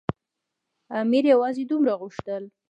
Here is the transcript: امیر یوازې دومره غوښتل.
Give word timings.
امیر 1.01 1.23
یوازې 1.33 1.63
دومره 1.69 1.93
غوښتل. 2.01 2.43